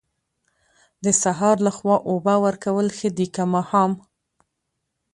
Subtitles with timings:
[1.03, 3.91] د سهار لخوا اوبه ورکول ښه دي که ماښام؟